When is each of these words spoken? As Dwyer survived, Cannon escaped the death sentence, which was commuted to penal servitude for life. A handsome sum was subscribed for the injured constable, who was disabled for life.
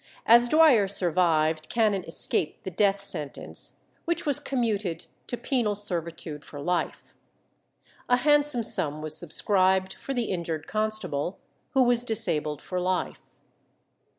As 0.25 0.49
Dwyer 0.49 0.87
survived, 0.87 1.69
Cannon 1.69 2.03
escaped 2.05 2.63
the 2.63 2.71
death 2.71 3.03
sentence, 3.03 3.81
which 4.05 4.25
was 4.25 4.39
commuted 4.39 5.05
to 5.27 5.37
penal 5.37 5.75
servitude 5.75 6.43
for 6.43 6.59
life. 6.59 7.13
A 8.09 8.17
handsome 8.17 8.63
sum 8.63 9.03
was 9.03 9.15
subscribed 9.15 9.93
for 9.93 10.15
the 10.15 10.31
injured 10.31 10.65
constable, 10.65 11.37
who 11.75 11.83
was 11.83 12.03
disabled 12.03 12.63
for 12.63 12.79
life. 12.79 13.21